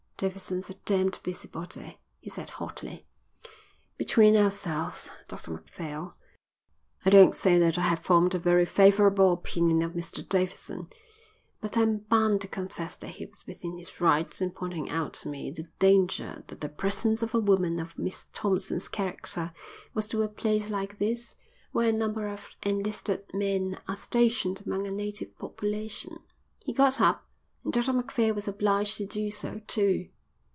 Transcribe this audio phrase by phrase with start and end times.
[0.21, 3.07] "Davidson's a damned busybody," he said hotly.
[3.97, 6.15] "Between ourselves, Dr Macphail,
[7.03, 10.89] I don't say that I have formed a very favourable opinion of Mr Davidson,
[11.59, 15.13] but I am bound to confess that he was within his rights in pointing out
[15.15, 19.51] to me the danger that the presence of a woman of Miss Thompson's character
[19.95, 21.33] was to a place like this
[21.71, 26.19] where a number of enlisted men are stationed among a native population."
[26.63, 27.25] He got up
[27.63, 30.09] and Dr Macphail was obliged to do so too.